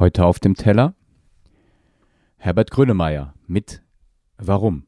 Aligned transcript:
Heute 0.00 0.24
auf 0.24 0.38
dem 0.38 0.54
Teller 0.54 0.94
Herbert 2.38 2.70
Grönemeyer 2.70 3.34
mit 3.46 3.82
Warum? 4.38 4.86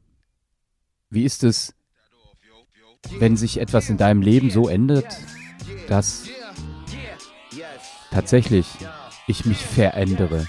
Wie 1.11 1.23
ist 1.23 1.43
es, 1.43 1.75
wenn 3.19 3.37
sich 3.37 3.59
etwas 3.59 3.91
in 3.91 3.97
deinem 3.97 4.23
Leben 4.23 4.49
so 4.49 4.67
ändert, 4.67 5.19
dass 5.87 6.23
tatsächlich 8.09 8.65
ich 9.27 9.45
mich 9.45 9.59
verändere? 9.59 10.47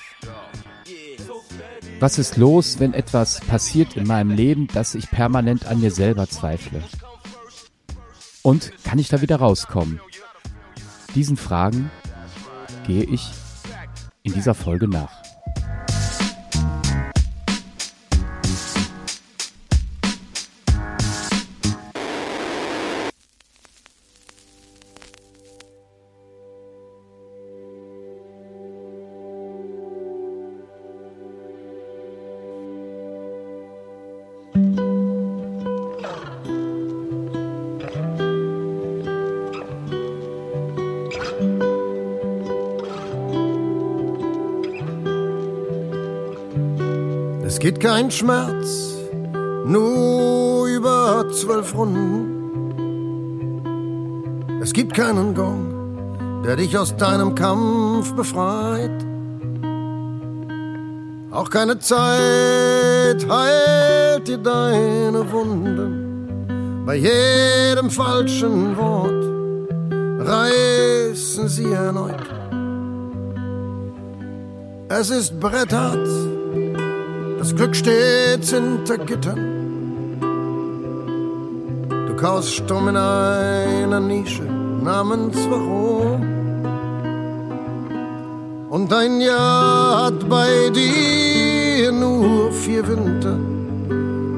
Was 2.01 2.19
ist 2.19 2.39
los, 2.39 2.81
wenn 2.81 2.95
etwas 2.95 3.43
passiert 3.43 3.99
in 3.99 4.07
meinem 4.07 4.31
Leben, 4.31 4.69
dass 4.69 4.95
ich 4.95 5.11
permanent 5.11 5.67
an 5.67 5.81
mir 5.81 5.91
selber 5.91 6.27
zweifle? 6.27 6.83
Und 8.41 8.73
kann 8.83 8.99
ich 8.99 9.09
da 9.09 9.21
wieder 9.21 9.37
rauskommen? 9.37 10.01
Diesen 11.15 11.37
Fragen 11.37 11.91
gehe 12.87 13.05
ich 13.05 13.44
dieser 14.33 14.55
Folge 14.55 14.89
nach. 14.89 15.24
Geht 47.65 47.81
kein 47.81 48.11
Schmerz, 48.11 48.93
nur 49.65 50.67
über 50.67 51.25
zwölf 51.33 51.75
Runden. 51.75 52.29
Es 54.61 54.75
gibt 54.75 54.93
keinen 54.93 55.35
Gong, 55.35 56.43
der 56.45 56.57
dich 56.57 56.77
aus 56.77 56.95
deinem 56.95 57.35
Kampf 57.35 58.13
befreit. 58.13 59.07
Auch 61.31 61.49
keine 61.49 61.79
Zeit 61.79 63.27
heilt 63.31 64.29
dir 64.29 64.37
deine 64.37 65.33
Wunden. 65.33 66.85
Bei 66.85 66.97
jedem 66.97 67.89
falschen 67.89 68.77
Wort 68.77 69.25
reißen 70.21 71.49
sie 71.49 71.73
erneut. 71.73 72.29
Es 74.91 75.09
ist 75.09 75.41
bretthart 75.41 76.07
das 77.45 77.55
Glück 77.55 77.77
steht 77.77 78.47
hinter 78.47 78.97
Gittern. 78.97 80.17
Du 82.09 82.17
kaust 82.17 82.55
stumm 82.55 82.89
in 82.89 82.97
einer 82.97 84.01
Nische 84.01 84.45
namens 84.45 85.37
Warum. 85.51 86.23
Und 88.71 88.91
dein 88.91 89.21
Jahr 89.21 90.07
hat 90.07 90.27
bei 90.27 90.71
dir 90.71 91.93
nur 91.93 92.51
vier 92.51 92.89
Winter. 92.89 93.37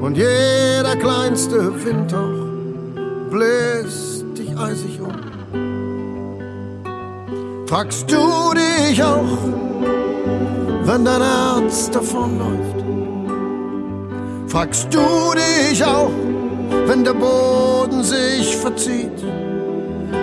Und 0.01 0.17
jeder 0.17 0.97
kleinste 0.97 1.73
Windhauch 1.85 2.45
bläst 3.31 4.37
dich 4.37 4.51
eisig 4.59 4.99
um. 4.99 5.15
Fragst 7.67 8.11
du 8.11 8.53
dich 8.53 9.01
auch, 9.01 9.37
wenn 10.83 11.05
dein 11.05 11.21
Herz 11.21 11.89
davonläuft? 11.89 12.96
Fragst 14.47 14.93
du 14.93 15.33
dich 15.33 15.83
auch, 15.83 16.11
wenn 16.85 17.03
der 17.03 17.13
Boden 17.13 18.01
sich 18.01 18.55
verzieht, 18.55 19.21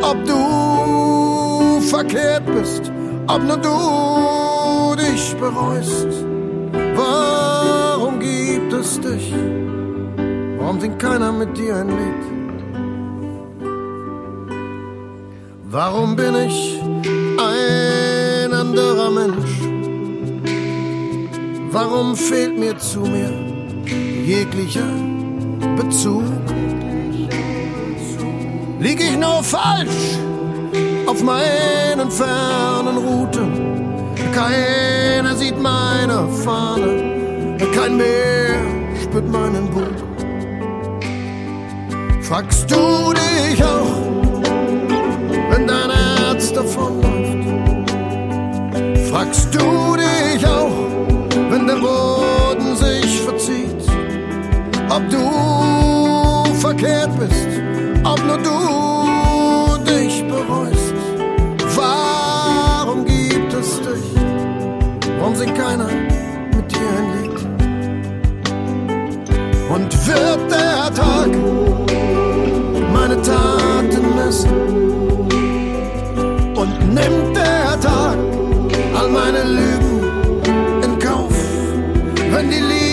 ob 0.01 0.17
du 0.25 1.81
verkehrt 1.83 2.47
bist, 2.47 2.91
ob 3.27 3.43
nur 3.43 3.59
du 3.59 4.97
dich 4.97 5.37
bereust? 5.37 6.09
Warum 6.97 8.19
gibt 8.19 8.73
es 8.73 8.99
dich? 8.99 9.35
Warum 10.59 10.81
singt 10.81 10.99
keiner 10.99 11.31
mit 11.31 11.55
dir 11.59 11.77
ein 11.77 11.89
Lied? 11.89 12.25
Warum 15.65 16.17
bin 16.17 16.35
ich 16.35 16.81
ein 17.39 18.53
anderer 18.55 19.11
Mensch? 19.11 19.61
Warum 21.71 22.17
fehlt 22.17 22.59
mir 22.59 22.79
zu 22.79 23.01
mir 23.01 23.44
jeglicher 24.25 24.89
Bezug. 25.77 26.25
Lieg 28.81 29.01
ich 29.01 29.17
nur 29.17 29.43
falsch 29.43 30.19
auf 31.07 31.23
meinen 31.23 32.11
fernen 32.11 32.97
Routen? 32.97 33.53
Keiner 34.33 35.37
sieht 35.37 35.61
meine 35.61 36.27
Fahne, 36.45 37.57
kein 37.75 37.97
Meer 37.97 38.57
spürt 39.03 39.29
meinen 39.31 39.69
Bug. 39.71 39.97
Fragst 42.23 42.71
du 42.71 43.13
dich 43.13 43.63
auch, 43.63 44.03
wenn 45.51 45.67
dein 45.67 45.91
Herz 45.91 46.53
davonläuft? 46.53 47.49
Fragst 49.11 49.55
du 49.55 49.97
dich 49.97 50.47
auch, 50.47 50.89
wenn 51.51 51.67
der 51.67 51.77
Boden? 51.77 52.14
Ob 54.95 55.11
du 55.11 56.55
verkehrt 56.61 57.11
bist, 57.19 57.49
ob 58.05 58.21
nur 58.27 58.39
du 58.39 59.85
dich 59.91 60.25
bereust. 60.29 60.95
Warum 61.75 63.05
gibt 63.05 63.53
es 63.53 63.81
dich? 63.81 64.07
Warum 65.19 65.35
singt 65.35 65.57
keiner 65.59 65.89
mit 66.55 66.71
dir 66.71 66.91
ein 66.99 67.07
Lied? 67.15 67.39
Und 69.75 70.07
wird 70.07 70.51
der 70.51 70.95
Tag 70.95 71.31
meine 72.93 73.21
Taten 73.21 74.15
messen? 74.15 74.53
Und 76.55 76.95
nimmt 76.95 77.37
der 77.37 77.81
Tag 77.81 78.17
all 78.97 79.09
meine 79.09 79.43
Lügen 79.43 80.05
in 80.85 80.99
Kauf, 81.01 81.35
wenn 82.31 82.49
die 82.49 82.61
Liebe 82.61 82.84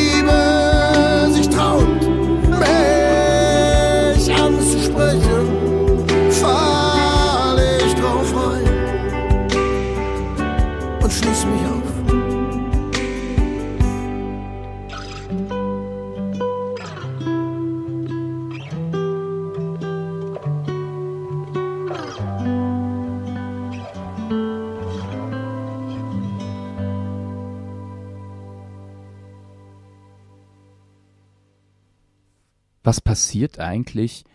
was 32.91 32.99
passiert 32.99 33.57
eigentlich, 33.57 34.25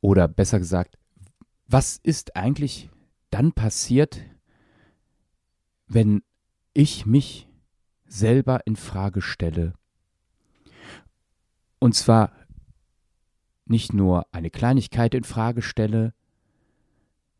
oder 0.00 0.26
besser 0.26 0.58
gesagt, 0.58 0.98
was 1.68 2.00
ist 2.02 2.34
eigentlich 2.34 2.90
dann 3.30 3.52
passiert, 3.52 4.22
wenn 5.86 6.24
ich 6.74 7.06
mich 7.06 7.46
selber 8.06 8.66
in 8.66 8.74
Frage 8.74 9.22
stelle? 9.22 9.74
Und 11.78 11.94
zwar 11.94 12.32
nicht 13.66 13.92
nur 13.92 14.26
eine 14.32 14.50
Kleinigkeit 14.50 15.14
in 15.14 15.22
Frage 15.22 15.62
stelle, 15.62 16.12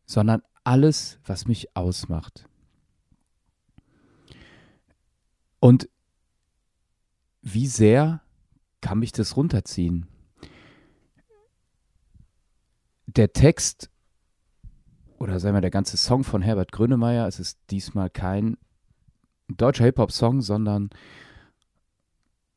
sondern 0.05 0.43
alles, 0.62 1.19
was 1.25 1.49
mich 1.49 1.75
ausmacht. 1.75 2.49
Und 5.58 5.88
wie 7.43 7.67
sehr 7.67 8.20
kann 8.87 9.00
mich 9.00 9.11
das 9.11 9.37
runterziehen. 9.37 10.06
Der 13.09 13.33
Text 13.33 13.91
oder 15.19 15.41
sagen 15.41 15.56
wir 15.56 15.61
der 15.61 15.73
ganze 15.73 15.97
Song 15.97 16.23
von 16.23 16.41
Herbert 16.41 16.71
Grönemeyer, 16.71 17.27
es 17.27 17.41
ist 17.41 17.59
diesmal 17.71 18.11
kein 18.11 18.56
deutscher 19.49 19.87
Hip-Hop-Song, 19.87 20.41
sondern 20.41 20.91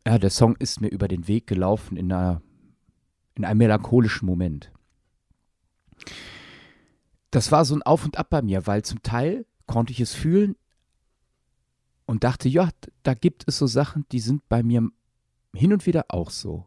ja, 0.06 0.20
der 0.20 0.30
Song 0.30 0.56
ist 0.58 0.82
mir 0.82 0.90
über 0.90 1.08
den 1.08 1.28
Weg 1.28 1.48
gelaufen 1.48 1.98
in, 1.98 2.12
einer, 2.12 2.44
in 3.34 3.44
einem 3.44 3.58
melancholischen 3.58 4.28
Moment. 4.28 4.72
Das 7.32 7.52
war 7.52 7.66
so 7.66 7.74
ein 7.74 7.82
Auf 7.82 8.06
und 8.06 8.20
Ab 8.20 8.30
bei 8.30 8.44
mir, 8.44 8.68
weil 8.68 8.84
zum 8.84 9.02
Teil 9.02 9.48
konnte 9.66 9.94
ich 9.94 10.00
es 10.00 10.14
fühlen, 10.14 10.56
und 12.10 12.24
dachte, 12.24 12.50
ja, 12.50 12.70
da 13.04 13.14
gibt 13.14 13.44
es 13.46 13.60
so 13.60 13.68
Sachen, 13.68 14.04
die 14.12 14.20
sind 14.20 14.50
bei 14.50 14.64
mir 14.64 14.90
hin 15.54 15.74
und 15.74 15.86
wieder 15.86 16.06
auch 16.10 16.30
so. 16.30 16.66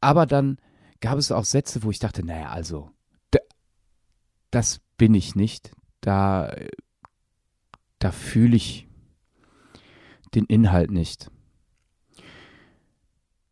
Aber 0.00 0.26
dann 0.26 0.58
gab 1.00 1.18
es 1.18 1.32
auch 1.32 1.44
Sätze, 1.44 1.82
wo 1.82 1.90
ich 1.90 1.98
dachte, 1.98 2.24
naja, 2.24 2.50
also, 2.50 2.90
das 4.50 4.80
bin 4.96 5.14
ich 5.14 5.34
nicht. 5.34 5.72
Da, 6.00 6.54
da 7.98 8.12
fühle 8.12 8.56
ich 8.56 8.88
den 10.34 10.44
Inhalt 10.46 10.90
nicht. 10.90 11.30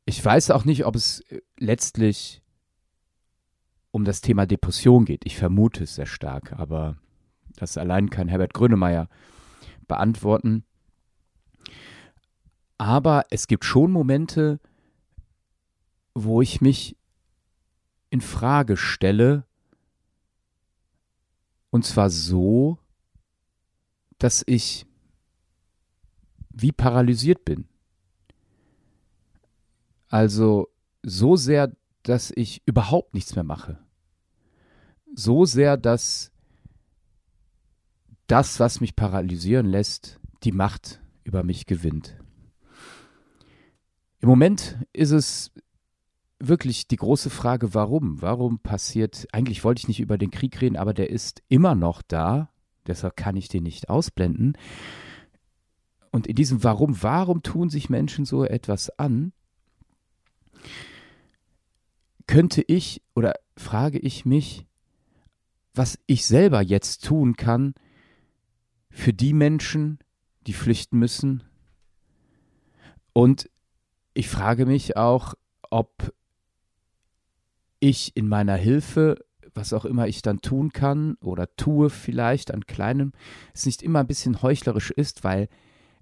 Ich 0.04 0.24
weiß 0.24 0.50
auch 0.50 0.64
nicht, 0.64 0.86
ob 0.86 0.96
es 0.96 1.20
äh, 1.30 1.40
letztlich 1.58 2.42
um 3.90 4.04
das 4.04 4.20
Thema 4.20 4.46
Depression 4.46 5.04
geht. 5.04 5.24
Ich 5.24 5.36
vermute 5.36 5.84
es 5.84 5.94
sehr 5.94 6.06
stark, 6.06 6.52
aber 6.52 6.96
das 7.56 7.76
allein 7.76 8.10
kann 8.10 8.28
Herbert 8.28 8.54
Grönemeyer 8.54 9.08
beantworten. 9.86 10.64
Aber 12.80 13.26
es 13.28 13.46
gibt 13.46 13.66
schon 13.66 13.92
Momente, 13.92 14.58
wo 16.14 16.40
ich 16.40 16.62
mich 16.62 16.96
in 18.08 18.22
Frage 18.22 18.78
stelle, 18.78 19.44
und 21.68 21.84
zwar 21.84 22.08
so, 22.08 22.78
dass 24.16 24.42
ich 24.46 24.86
wie 26.48 26.72
paralysiert 26.72 27.44
bin. 27.44 27.68
Also 30.08 30.70
so 31.02 31.36
sehr, 31.36 31.76
dass 32.02 32.30
ich 32.30 32.62
überhaupt 32.64 33.12
nichts 33.12 33.34
mehr 33.34 33.44
mache. 33.44 33.78
So 35.14 35.44
sehr, 35.44 35.76
dass 35.76 36.32
das, 38.26 38.58
was 38.58 38.80
mich 38.80 38.96
paralysieren 38.96 39.66
lässt, 39.66 40.18
die 40.44 40.52
Macht 40.52 41.02
über 41.24 41.44
mich 41.44 41.66
gewinnt. 41.66 42.19
Im 44.20 44.28
Moment 44.28 44.78
ist 44.92 45.12
es 45.12 45.50
wirklich 46.38 46.88
die 46.88 46.96
große 46.96 47.30
Frage, 47.30 47.74
warum? 47.74 48.20
Warum 48.20 48.58
passiert, 48.58 49.26
eigentlich 49.32 49.64
wollte 49.64 49.80
ich 49.80 49.88
nicht 49.88 50.00
über 50.00 50.18
den 50.18 50.30
Krieg 50.30 50.60
reden, 50.60 50.76
aber 50.76 50.94
der 50.94 51.10
ist 51.10 51.42
immer 51.48 51.74
noch 51.74 52.02
da, 52.02 52.50
deshalb 52.86 53.16
kann 53.16 53.36
ich 53.36 53.48
den 53.48 53.62
nicht 53.62 53.88
ausblenden. 53.88 54.56
Und 56.10 56.26
in 56.26 56.34
diesem 56.34 56.64
Warum, 56.64 57.02
warum 57.02 57.42
tun 57.42 57.70
sich 57.70 57.88
Menschen 57.88 58.24
so 58.24 58.44
etwas 58.44 58.90
an, 58.98 59.32
könnte 62.26 62.62
ich 62.62 63.02
oder 63.14 63.34
frage 63.56 63.98
ich 63.98 64.24
mich, 64.24 64.66
was 65.74 65.98
ich 66.06 66.26
selber 66.26 66.62
jetzt 66.62 67.04
tun 67.04 67.36
kann 67.36 67.74
für 68.90 69.12
die 69.12 69.32
Menschen, 69.32 69.98
die 70.46 70.52
flüchten 70.52 70.98
müssen. 70.98 71.44
Und 73.12 73.48
ich 74.14 74.28
frage 74.28 74.66
mich 74.66 74.96
auch, 74.96 75.34
ob 75.70 76.12
ich 77.78 78.16
in 78.16 78.28
meiner 78.28 78.56
Hilfe, 78.56 79.24
was 79.54 79.72
auch 79.72 79.84
immer 79.84 80.06
ich 80.06 80.22
dann 80.22 80.40
tun 80.40 80.72
kann 80.72 81.16
oder 81.20 81.54
tue 81.56 81.90
vielleicht 81.90 82.52
an 82.52 82.66
kleinem, 82.66 83.12
es 83.54 83.66
nicht 83.66 83.82
immer 83.82 84.00
ein 84.00 84.06
bisschen 84.06 84.42
heuchlerisch 84.42 84.90
ist, 84.90 85.24
weil 85.24 85.48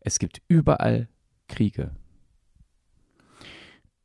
es 0.01 0.19
gibt 0.19 0.43
überall 0.49 1.09
Kriege. 1.49 1.93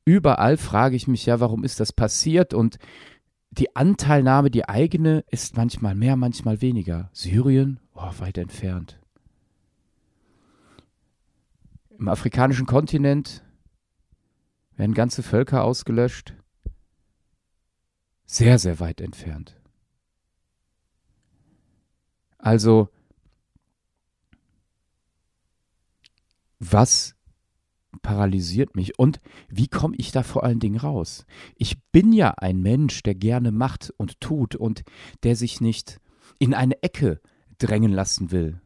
Überall 0.06 0.58
frage 0.58 0.96
ich 0.96 1.08
mich 1.08 1.26
ja, 1.26 1.40
warum 1.40 1.64
ist 1.64 1.80
das 1.80 1.94
passiert 1.94 2.54
und 2.54 2.78
die 3.52 3.76
Anteilnahme, 3.76 4.50
die 4.50 4.68
eigene, 4.68 5.24
ist 5.30 5.56
manchmal 5.56 5.94
mehr, 5.96 6.16
manchmal 6.16 6.62
weniger. 6.62 7.10
Syrien, 7.14 7.80
oh, 7.94 8.12
weit 8.18 8.38
entfernt. 8.38 9.00
Im 11.98 12.10
afrikanischen 12.10 12.66
Kontinent 12.66 13.43
werden 14.76 14.94
ganze 14.94 15.24
Völker 15.24 15.64
ausgelöscht. 15.64 16.34
Sehr, 18.26 18.58
sehr 18.58 18.80
weit 18.80 19.02
entfernt. 19.02 19.60
Also, 22.38 22.90
was 26.60 27.16
paralysiert 28.02 28.76
mich 28.76 28.98
und 28.98 29.20
wie 29.50 29.68
komme 29.68 29.96
ich 29.98 30.12
da 30.12 30.24
vor 30.24 30.44
allen 30.44 30.60
Dingen 30.60 30.78
raus? 30.78 31.26
Ich 31.56 31.82
bin 31.92 32.12
ja 32.12 32.32
ein 32.32 32.62
Mensch, 32.62 33.04
der 33.04 33.16
gerne 33.16 33.52
macht 33.52 33.94
und 33.98 34.20
tut 34.20 34.56
und 34.56 34.84
der 35.24 35.36
sich 35.36 35.62
nicht 35.62 36.00
in 36.40 36.54
eine 36.54 36.82
Ecke 36.82 37.22
drängen 37.60 37.92
lassen 37.92 38.32
will. 38.32 38.62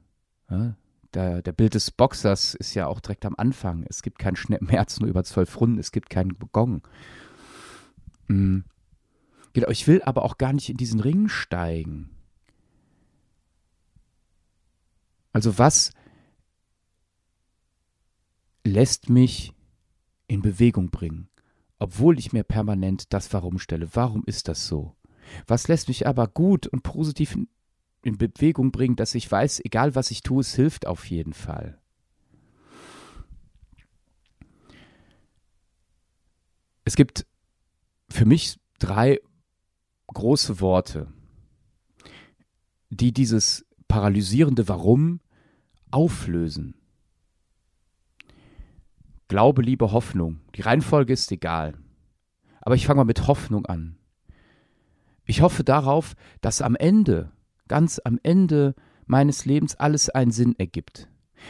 Ja, 0.49 0.75
der, 1.17 1.41
der, 1.41 1.51
Bild 1.51 1.73
des 1.73 1.89
Boxers 1.89 2.53
ist 2.53 2.75
ja 2.75 2.85
auch 2.85 2.99
direkt 2.99 3.25
am 3.25 3.33
Anfang. 3.37 3.83
Es 3.89 4.03
gibt 4.03 4.19
keinen 4.19 4.35
Schmerz 4.35 4.99
nur 4.99 5.09
über 5.09 5.23
zwölf 5.23 5.59
Runden, 5.59 5.79
es 5.79 5.91
gibt 5.91 6.09
keinen 6.11 6.37
Gong. 6.51 6.87
Mhm. 8.27 8.65
Genau, 9.53 9.69
ich 9.69 9.87
will 9.87 10.03
aber 10.03 10.23
auch 10.23 10.37
gar 10.37 10.53
nicht 10.53 10.69
in 10.69 10.77
diesen 10.77 10.99
Ring 10.99 11.27
steigen. 11.27 12.11
Also 15.33 15.57
was 15.57 15.91
lässt 18.63 19.09
mich 19.09 19.53
in 20.27 20.41
Bewegung 20.43 20.91
bringen, 20.91 21.29
obwohl 21.79 22.19
ich 22.19 22.33
mir 22.33 22.43
permanent 22.43 23.11
das 23.13 23.33
Warum 23.33 23.57
stelle. 23.57 23.89
Warum 23.93 24.23
ist 24.25 24.47
das 24.47 24.67
so? 24.67 24.95
Was 25.47 25.67
lässt 25.67 25.87
mich 25.87 26.05
aber 26.05 26.27
gut 26.27 26.67
und 26.67 26.83
positiv 26.83 27.37
in, 28.07 28.17
Bewegung 28.17 28.71
bringen, 28.71 28.95
dass 28.95 29.15
ich 29.15 29.31
weiß, 29.31 29.61
egal 29.65 29.95
was 29.95 30.11
ich 30.11 30.21
tue, 30.21 30.41
es 30.41 30.55
hilft 30.55 30.87
auf 30.87 31.05
jeden 31.09 31.33
Fall. 31.33 31.79
Es 36.83 36.95
gibt 36.95 37.25
für 38.09 38.25
mich 38.25 38.59
drei 38.79 39.19
große 40.07 40.61
Worte, 40.61 41.11
die 42.89 43.11
dieses 43.11 43.65
paralysierende 43.87 44.67
Warum 44.67 45.19
auflösen. 45.91 46.75
Glaube, 49.27 49.61
Liebe, 49.61 49.91
Hoffnung. 49.91 50.39
Die 50.55 50.61
Reihenfolge 50.61 51.11
ist 51.11 51.31
egal. 51.31 51.73
Aber 52.61 52.75
ich 52.75 52.85
fange 52.85 52.97
mal 52.97 53.05
mit 53.05 53.27
Hoffnung 53.27 53.65
an. 53.65 53.97
Ich 55.25 55.41
hoffe 55.41 55.63
darauf, 55.65 56.15
dass 56.39 56.61
am 56.61 56.75
Ende, 56.75 57.31
ganz 57.67 57.99
am 58.03 58.19
Ende 58.23 58.75
meines 59.05 59.45
Lebens 59.45 59.75
alles 59.75 60.09
einen 60.09 60.31
Sinn 60.31 60.55
ergibt. 60.57 61.09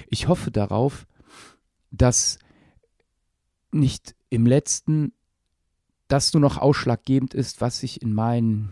Ich 0.09 0.27
hoffe 0.27 0.51
darauf, 0.51 1.07
dass 1.91 2.39
nicht 3.71 4.15
im 4.29 4.45
letzten 4.45 5.13
das 6.07 6.33
nur 6.33 6.41
noch 6.41 6.57
ausschlaggebend 6.57 7.33
ist, 7.33 7.59
was 7.59 7.83
ich 7.83 8.01
in 8.01 8.13
meinen, 8.13 8.69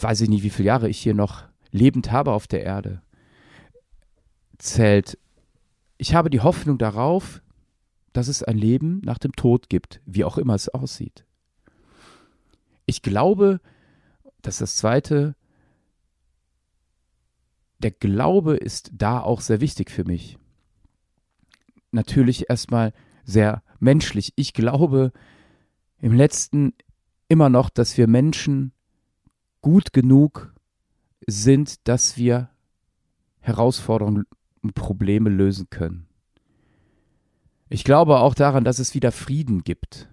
weiß 0.00 0.22
ich 0.22 0.28
nicht, 0.28 0.42
wie 0.42 0.50
viele 0.50 0.68
Jahre 0.68 0.88
ich 0.88 0.98
hier 0.98 1.14
noch 1.14 1.44
lebend 1.70 2.10
habe 2.12 2.32
auf 2.32 2.46
der 2.46 2.62
Erde, 2.62 3.02
zählt. 4.58 5.18
Ich 5.98 6.14
habe 6.14 6.30
die 6.30 6.40
Hoffnung 6.40 6.78
darauf, 6.78 7.42
dass 8.12 8.28
es 8.28 8.42
ein 8.42 8.58
Leben 8.58 9.00
nach 9.04 9.18
dem 9.18 9.32
Tod 9.32 9.68
gibt, 9.68 10.00
wie 10.06 10.24
auch 10.24 10.38
immer 10.38 10.54
es 10.54 10.68
aussieht. 10.68 11.24
Ich 12.86 13.02
glaube, 13.02 13.60
dass 14.42 14.58
das 14.58 14.76
Zweite, 14.76 15.34
der 17.78 17.90
Glaube 17.90 18.56
ist 18.56 18.90
da 18.94 19.20
auch 19.20 19.40
sehr 19.40 19.60
wichtig 19.60 19.90
für 19.90 20.04
mich. 20.04 20.38
Natürlich 21.90 22.48
erstmal 22.48 22.92
sehr 23.24 23.62
menschlich. 23.80 24.32
Ich 24.36 24.52
glaube 24.52 25.12
im 26.00 26.12
letzten 26.12 26.74
immer 27.28 27.48
noch, 27.48 27.70
dass 27.70 27.96
wir 27.96 28.06
Menschen 28.06 28.72
gut 29.60 29.92
genug 29.92 30.54
sind, 31.26 31.88
dass 31.88 32.16
wir 32.16 32.50
Herausforderungen 33.40 34.24
und 34.62 34.74
Probleme 34.74 35.30
lösen 35.30 35.68
können. 35.70 36.06
Ich 37.68 37.84
glaube 37.84 38.18
auch 38.18 38.34
daran, 38.34 38.64
dass 38.64 38.78
es 38.78 38.94
wieder 38.94 39.12
Frieden 39.12 39.64
gibt. 39.64 40.08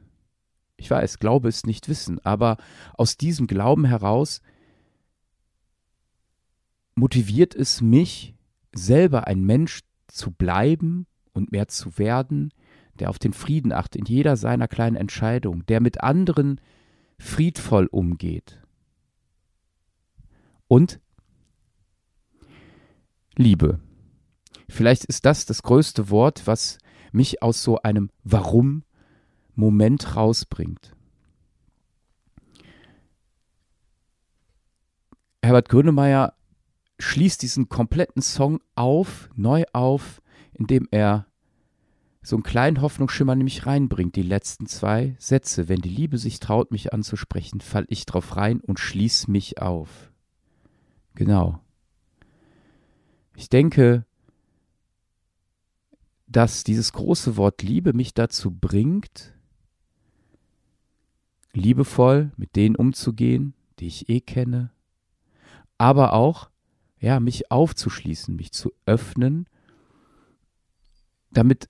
Ich 0.80 0.90
weiß, 0.90 1.20
Glaube 1.20 1.50
ist 1.50 1.68
nicht 1.68 1.90
Wissen, 1.90 2.20
aber 2.26 2.58
aus 2.94 3.18
diesem 3.18 3.48
Glauben 3.48 3.86
heraus 3.86 4.42
motiviert 6.96 7.54
es 7.54 7.82
mich, 7.82 8.34
selber 8.72 9.28
ein 9.28 9.44
Mensch 9.44 9.82
zu 10.08 10.32
bleiben 10.32 11.06
und 11.34 11.52
mehr 11.52 11.68
zu 11.68 11.98
werden, 11.98 12.54
der 12.96 13.10
auf 13.10 13.20
den 13.20 13.34
Frieden 13.34 13.74
achtet 13.74 13.98
in 13.98 14.06
jeder 14.06 14.38
seiner 14.38 14.68
kleinen 14.68 14.96
Entscheidung, 14.96 15.66
der 15.66 15.82
mit 15.82 16.02
anderen 16.02 16.62
friedvoll 17.18 17.88
umgeht. 17.88 18.62
Und 20.68 21.02
Liebe. 23.36 23.80
Vielleicht 24.70 25.06
ist 25.06 25.26
das 25.26 25.46
das 25.46 25.64
größte 25.64 26.10
Wort, 26.10 26.46
was 26.46 26.78
mich 27.12 27.42
aus 27.42 27.64
so 27.64 27.82
einem 27.82 28.12
Warum-Moment 29.60 30.16
rausbringt. 30.16 30.96
Herbert 35.44 35.70
Grönemeyer 35.70 36.34
schließt 37.00 37.42
diesen 37.42 37.70
kompletten 37.70 38.22
Song 38.22 38.62
auf, 38.76 39.30
neu 39.36 39.64
auf, 39.74 40.22
indem 40.54 40.88
er 40.92 41.28
so 42.22 42.36
einen 42.36 42.44
kleinen 42.44 42.82
Hoffnungsschimmer 42.82 43.36
nämlich 43.36 43.66
reinbringt, 43.66 44.16
die 44.16 44.24
letzten 44.24 44.66
zwei 44.66 45.16
Sätze. 45.20 45.70
Wenn 45.70 45.82
die 45.82 45.90
Liebe 45.90 46.18
sich 46.18 46.40
traut, 46.40 46.72
mich 46.72 46.94
anzusprechen, 46.94 47.62
fall 47.62 47.86
ich 47.88 48.06
drauf 48.06 48.36
rein 48.36 48.60
und 48.60 48.80
schließ 48.80 49.28
mich 49.28 49.62
auf. 49.62 50.12
Genau. 51.16 51.62
Ich 53.36 53.50
denke, 53.50 54.06
dass 56.28 56.64
dieses 56.64 56.92
große 56.92 57.38
Wort 57.38 57.64
Liebe 57.64 57.94
mich 57.94 58.14
dazu 58.14 58.52
bringt, 58.52 59.39
liebevoll 61.54 62.32
mit 62.38 62.56
denen 62.56 62.76
umzugehen, 62.76 63.54
die 63.80 63.88
ich 63.88 64.10
eh 64.10 64.22
kenne, 64.22 64.72
aber 65.78 66.14
auch, 66.14 66.50
ja, 67.00 67.20
mich 67.20 67.50
aufzuschließen, 67.52 68.36
mich 68.36 68.52
zu 68.52 68.74
öffnen, 68.86 69.48
damit 71.32 71.70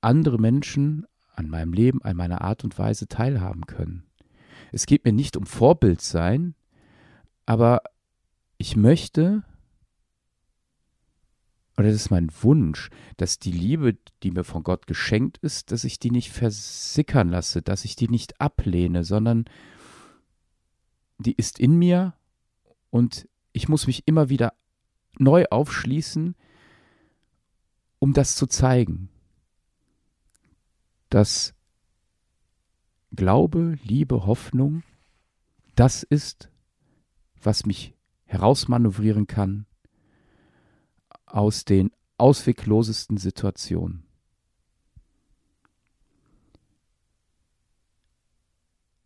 andere 0.00 0.38
Menschen 0.38 1.06
an 1.34 1.48
meinem 1.48 1.72
Leben, 1.72 2.02
an 2.02 2.16
meiner 2.16 2.40
Art 2.42 2.64
und 2.64 2.78
Weise 2.78 3.06
teilhaben 3.06 3.66
können. 3.66 4.04
Es 4.72 4.86
geht 4.86 5.04
mir 5.04 5.12
nicht 5.12 5.36
um 5.36 5.46
Vorbild 5.46 6.00
sein, 6.00 6.54
aber 7.46 7.82
ich 8.58 8.76
möchte, 8.76 9.42
oder 11.80 11.88
das 11.88 12.02
ist 12.02 12.10
mein 12.10 12.30
Wunsch, 12.42 12.90
dass 13.16 13.38
die 13.38 13.52
Liebe, 13.52 13.96
die 14.22 14.30
mir 14.30 14.44
von 14.44 14.62
Gott 14.62 14.86
geschenkt 14.86 15.38
ist, 15.38 15.72
dass 15.72 15.84
ich 15.84 15.98
die 15.98 16.10
nicht 16.10 16.30
versickern 16.30 17.28
lasse, 17.28 17.62
dass 17.62 17.84
ich 17.84 17.96
die 17.96 18.08
nicht 18.08 18.40
ablehne, 18.40 19.02
sondern 19.02 19.46
die 21.18 21.34
ist 21.34 21.58
in 21.58 21.78
mir 21.78 22.14
und 22.90 23.28
ich 23.52 23.68
muss 23.68 23.86
mich 23.86 24.06
immer 24.06 24.28
wieder 24.28 24.54
neu 25.18 25.46
aufschließen, 25.50 26.36
um 27.98 28.12
das 28.12 28.36
zu 28.36 28.46
zeigen 28.46 29.08
dass 31.10 31.54
Glaube, 33.12 33.76
Liebe, 33.82 34.24
Hoffnung 34.24 34.84
das 35.74 36.02
ist, 36.02 36.50
was 37.42 37.66
mich 37.66 37.94
herausmanövrieren 38.24 39.26
kann 39.26 39.66
aus 41.34 41.64
den 41.64 41.90
ausweglosesten 42.18 43.16
Situationen. 43.16 44.04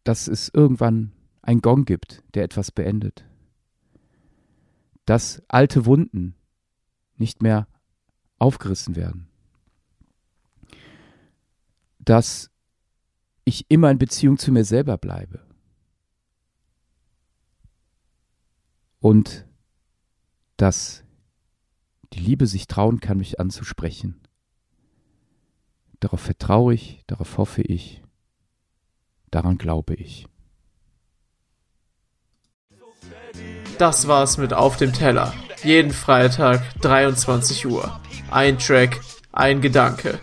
Dass 0.02 0.28
es 0.28 0.48
irgendwann 0.48 1.12
ein 1.42 1.60
Gong 1.60 1.84
gibt, 1.84 2.22
der 2.34 2.44
etwas 2.44 2.70
beendet. 2.70 3.24
Dass 5.06 5.42
alte 5.48 5.86
Wunden 5.86 6.34
nicht 7.16 7.42
mehr 7.42 7.68
aufgerissen 8.38 8.96
werden. 8.96 9.28
dass 12.04 12.50
ich 13.44 13.70
immer 13.70 13.90
in 13.90 13.98
Beziehung 13.98 14.38
zu 14.38 14.52
mir 14.52 14.64
selber 14.64 14.98
bleibe. 14.98 15.40
Und 19.00 19.46
dass 20.56 21.03
die 22.14 22.20
Liebe 22.20 22.46
sich 22.46 22.66
trauen 22.66 23.00
kann, 23.00 23.18
mich 23.18 23.40
anzusprechen. 23.40 24.20
Darauf 26.00 26.20
vertraue 26.20 26.74
ich, 26.74 27.02
darauf 27.06 27.38
hoffe 27.38 27.62
ich, 27.62 28.02
daran 29.30 29.58
glaube 29.58 29.94
ich. 29.94 30.26
Das 33.78 34.06
war's 34.06 34.38
mit 34.38 34.54
Auf 34.54 34.76
dem 34.76 34.92
Teller. 34.92 35.34
Jeden 35.62 35.92
Freitag 35.92 36.62
23 36.80 37.66
Uhr. 37.66 38.00
Ein 38.30 38.58
Track, 38.58 39.00
ein 39.32 39.60
Gedanke 39.60 40.20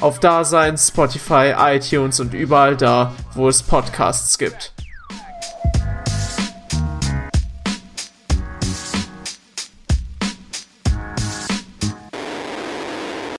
auf 0.00 0.18
Dasein, 0.18 0.78
Spotify, 0.78 1.54
iTunes 1.56 2.20
und 2.20 2.34
überall 2.34 2.76
da, 2.76 3.14
wo 3.34 3.48
es 3.48 3.62
Podcasts 3.62 4.38
gibt. 4.38 4.72